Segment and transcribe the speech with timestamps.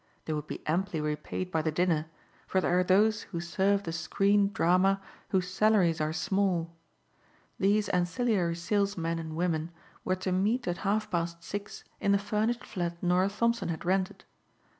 [0.25, 2.07] They would be amply repaid by the dinner;
[2.47, 6.73] for there are those who serve the screened drama whose salaries are small.
[7.59, 9.69] These ancilliary salesmen and women
[10.03, 14.25] were to meet at half past six in the furnished flat Norah Thompson had rented.